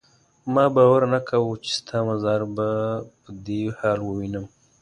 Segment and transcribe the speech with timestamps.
[0.53, 2.69] ما باور نه کاوه چې ستا مزار به
[3.21, 4.45] په دې حال وینم.